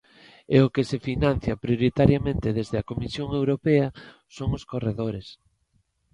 E 0.55 0.57
o 0.65 0.71
que 0.73 0.83
se 0.89 0.97
financia 1.07 1.61
prioritariamente 1.63 2.47
desde 2.57 2.75
a 2.77 2.87
Comisión 2.91 3.27
Europea 3.39 3.87
son 4.35 4.49
os 4.57 4.63
corredores. 4.71 5.27